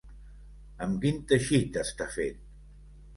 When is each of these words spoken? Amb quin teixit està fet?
Amb 0.85 0.95
quin 1.03 1.19
teixit 1.31 1.77
està 1.83 2.09
fet? 2.17 2.41